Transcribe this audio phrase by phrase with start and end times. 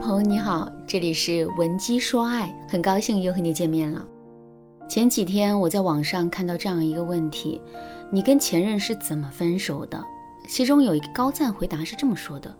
[0.00, 4.04] 朋友你好，这里是文姬说爱，很高兴又和你见面了。
[4.88, 7.60] 前几天我在网上看到这样一个问题：
[8.10, 10.02] 你跟前任是怎么分手的？
[10.48, 12.54] 其中有一个高赞回答是这么说的：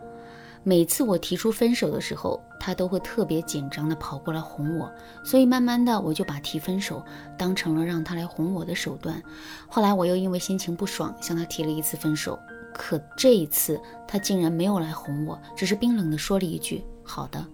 [0.63, 4.91] 每次我提出分手的时候，他都会特别紧张的跑过来哄我，
[5.25, 7.03] 所以慢慢的我就把提分手
[7.37, 9.21] 当成了让他来哄我的手段。
[9.69, 12.39] 后来我又因为心情不爽，向他提了一次分手。
[12.73, 17.47] 可这一次，他竟然没有来哄我，只是冰冷地说了一句“好的”。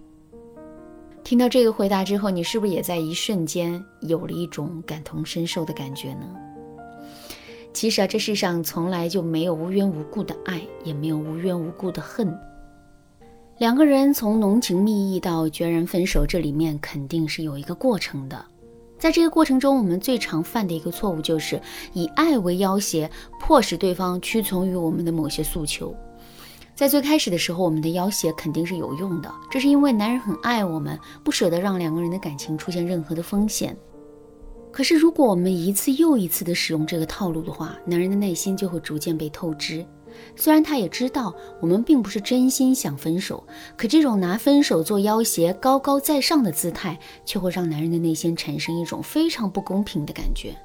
[1.23, 6.27] 听到这个回答之后，你是不是也在一瞬间有了一种感同身受的感觉呢？
[7.73, 12.35] 其实啊，这世上从来就没有无缘无故的爱，也没有无缘无故的恨。
[13.59, 18.43] 两个人从浓情蜜意到决然分手，这里面肯定是有一个过程的。
[18.97, 21.61] 在这个过程中，我们最常犯的一个错误就是
[21.93, 25.95] 以爱为要挟，迫使对方屈从于我们的某些诉求。
[26.75, 33.77] 在最开始的时候，我们的要挟肯定是有用的，这是因为男人很爱我们，不舍得让两个人的感情出现任何的风险。
[34.71, 39.85] 可是，如果我们一次又一次的使用这个套路的话，男人的内心就会逐渐被透支。
[40.35, 43.43] 虽然他也知道我们并不是真心想分手，
[43.77, 50.55] 可这种拿分手做要挟、高高在上的姿态，却会让男人的内心产生一种非常不公平的感觉。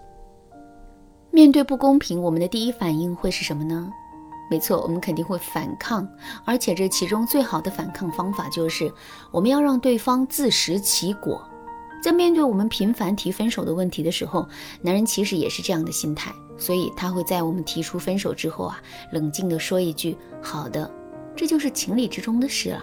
[1.30, 3.90] 面对不公平，我们的第一反应会是什么呢？
[4.50, 6.06] 没错，我们肯定会反抗，
[6.44, 8.92] 而且这其中最好的反抗方法就是，
[9.30, 11.42] 我们要让对方自食其果。
[12.02, 14.48] 在面对我们频繁提分手的问题的时候，
[14.80, 16.32] 男人其实也是这样的心态。
[16.58, 18.80] 所以他会在我们提出分手之后啊，
[19.12, 20.90] 冷静地说一句“好的”，
[21.36, 22.82] 这就是情理之中的事了。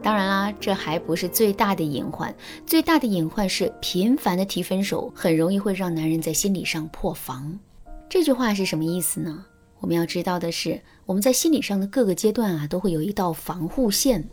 [0.00, 2.32] 当然啦，这还不是最大的隐患，
[2.64, 7.58] 最大的隐患是频繁的提分手，很容易会让男人在心理上破防。
[8.08, 9.44] 这句话是什么意思呢？
[9.80, 14.28] 我们要知道的是，我们在心理上的各个阶段啊，都会有一道防护线。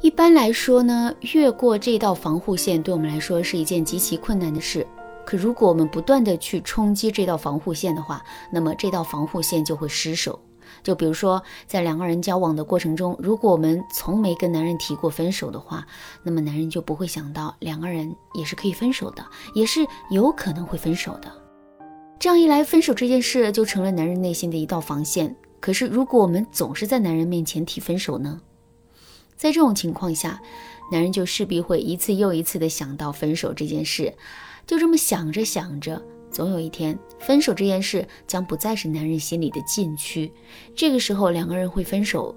[0.00, 4.86] 一般来说呢，越过这道防护线，对我们来说是一件极其困难的事。
[5.26, 10.38] 可如果我们不断的去冲击这道防护线的话，那么这道防护线就会失守。
[10.82, 15.86] 就比如说，在两个人交往的过程中，如果我们从没跟男人提过分手的话，
[16.22, 21.30] 那么男人就不会想到两个人也是可以分手的，也是有可能会分手的。
[22.20, 25.34] 这样一来，分手这件事就成了男人内心的一道防线。
[25.58, 28.42] 可是，如果我们总是在男人面前提分手呢？
[29.38, 30.38] 在这种情况下，
[30.92, 34.12] 男人就势必会一次又一次的想到分手这件事。
[34.66, 40.30] 就这么想着想着，总有一天，分手这件事将不再是男人心里的禁区。
[40.76, 42.36] 这个时候，两个人会分手，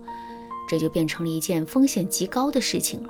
[0.66, 3.10] 这就变成了一件风险极高的事情了。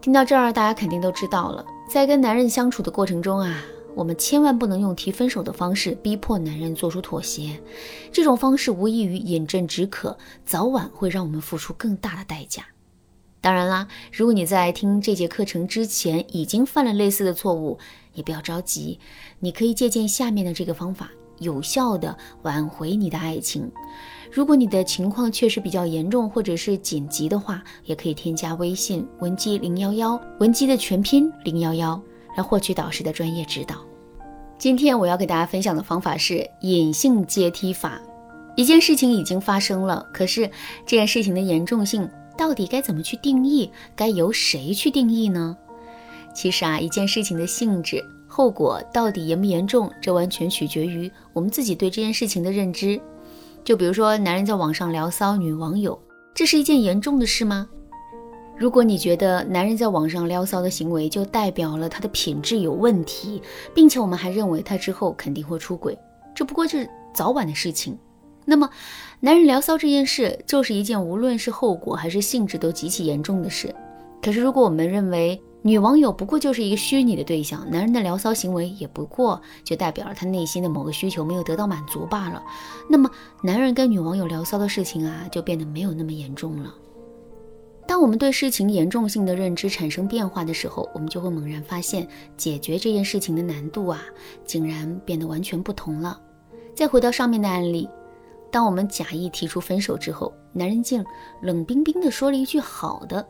[0.00, 7.60] 听到这儿，大家肯定都知道了，在跟男人相处的过程中啊，我们千万不能用提分手的方式逼迫男人做出妥协。
[8.12, 12.64] 这种方式无异于饮鸩止渴，早晚会让我们付出更大的代价。
[13.40, 17.78] 当然啦，如果你在听这节课程之前已经犯了类似的错误，
[18.14, 18.98] 也不要着急，
[19.38, 21.10] 你可以借鉴下面的这个方法，
[21.40, 23.70] 有效的挽回你的爱情。
[24.32, 32.02] 如果你的情况确实比较严重或者是紧急的话，也可以添加微信文姬零幺幺，文姬的全拼零幺幺，
[32.36, 33.76] 来获取导师的专业指导。
[34.58, 38.00] 今天我要给大家分享的方法是隐性阶梯法。
[38.56, 40.48] 一件事情已经发生了，可是
[40.86, 42.08] 这件事情的严重性
[42.38, 43.68] 到底该怎么去定义？
[43.96, 45.56] 该由谁去定义呢？
[46.32, 53.00] 其实啊，一件事情的性质、后果到底严不严重，这完全取决于我们自己对这件事情的认知。
[53.64, 56.00] 就比如说，男人在网上聊骚女网友，
[56.32, 57.68] 这是一件严重的事吗？
[58.56, 63.42] 如果你觉得男人在网上撩骚的行为就代表了他的品质有问题，
[63.74, 65.98] 并且我们还认为他之后肯定会出轨，
[66.34, 67.98] 这不过是早晚的事情。
[68.44, 68.68] 那么，
[69.20, 73.74] 男人聊骚这件事就是一件无论是后果还是性质都极其严重的事。
[74.22, 82.42] 可是，如果我们认为，女网友不过就是一个虚拟的对象，男人的聊骚行为也不过就代表了他内心的某个需求没有得到满足罢了。
[82.88, 83.10] 那么，
[83.42, 86.72] 男人跟女网友聊骚的事情啊，就变得没有那么严重了。
[87.94, 94.02] 当我们对事情严重性的认知产生变化的时候，我们就会猛然发现，解决这件事情的难度啊，
[94.44, 96.20] 竟然变得完全不同了。
[96.74, 97.88] 再回到上面的案例，
[98.50, 101.04] 当我们假意提出分手之后，男人竟
[101.40, 103.24] 冷冰冰地说了一句“好的”，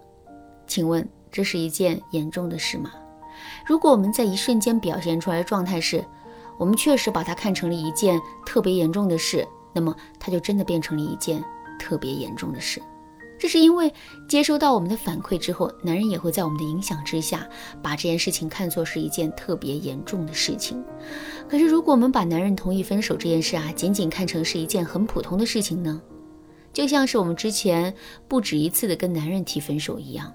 [0.66, 1.06] 请问？
[1.30, 2.90] 这是一件严重的事吗？
[3.66, 6.02] 如果我们在一瞬间表现出来的状态是，
[6.56, 11.44] 我们确实把它看成了一件特别严重的事，那么它就真的变成了一件
[11.78, 12.80] 特别严重的事。
[13.44, 13.92] 这是因为
[14.26, 17.46] 接收到我们的反馈之后，男人也会在我们的影响之下，
[17.82, 20.82] 把这件事情看作是一件特别严重的事情。
[21.46, 26.00] 可是，如果我们把男人同意分手这件事啊，仅仅看成是一件很普通的事情呢？
[26.72, 27.94] 就像是我们之前
[28.26, 30.32] 不止一次的跟男人提分手一样。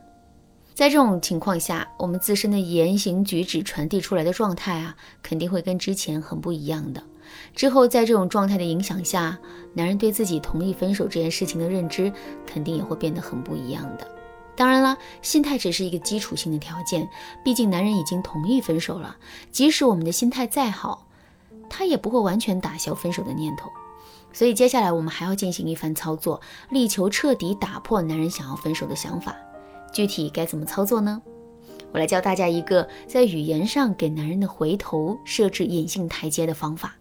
[0.76, 7.02] 在这种情况下，我们自身的言行举止传递出来的状态啊，肯定会跟之前很不一样的。
[7.56, 9.38] 之后，在这种状态的影响下，
[9.74, 12.12] 男人对自己同意分手这件事情的认知，
[12.46, 14.08] 肯定也会变得很不一样的。
[14.56, 17.08] 当然了，心态只是一个基础性的条件，
[17.44, 19.16] 毕竟男人已经同意分手了，
[19.52, 21.08] 即使我们的心态再好，
[21.70, 23.70] 他也不会完全打消分手的念头。
[24.34, 26.40] 所以，接下来我们还要进行一番操作，
[26.70, 29.36] 力求彻底打破男人想要分手的想法。
[29.92, 31.22] 具体该怎么操作呢？
[31.92, 36.94] 我来教大家一个在语言上给男人的回头设置隐性台阶的方法。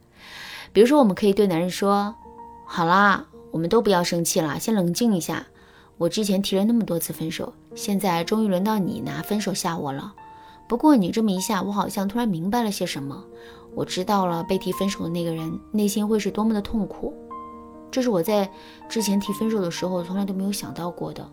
[0.73, 2.15] 比如说，我们可以对男人说
[2.67, 5.47] ：“好啦，我们都不要生气了，先冷静一下。
[5.97, 10.15] 我之前提了那么多次分手，现在终于轮到你拿分手吓我了。
[10.69, 13.25] 不过你这么一下，我好像突然明白了些什么。
[13.75, 17.15] 我知道了，被提分手的那个人内心会是多么的痛苦。
[17.91, 18.49] 这是我在
[18.89, 21.29] 之前提分手的时候从来都没有想到过的。”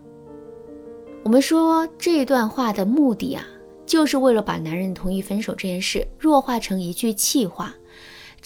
[1.22, 3.44] 我们说这段话的目的啊，
[3.84, 7.74] 就是为了把男人同意分手这件事弱化成一句气话，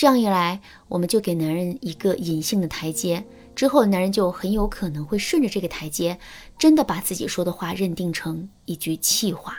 [0.01, 3.23] 这样一来，我们就给男人一个隐性的台阶，
[3.55, 6.19] 之后男人就很有可能会顺着这个台阶，
[6.59, 9.59] 真的把自己说的话认定成一句气话。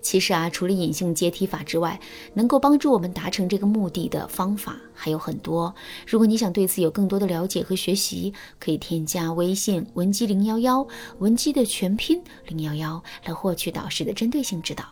[0.00, 1.98] 其实啊，除了隐性阶梯法之外，
[2.34, 5.74] 能够帮助我们达成这个目的的方法还有很多。
[6.06, 10.86] 如果你想对此有更多的了解和学习，可以添加微信文姬零幺幺，
[11.18, 14.84] 文姬的全拼零幺幺，来获取导师的针对性指导。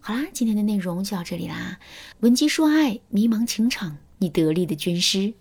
[0.00, 1.78] 好啦，今天的内容就到这里啦。
[2.20, 5.34] 文姬说爱，迷茫情场，你得力的军师。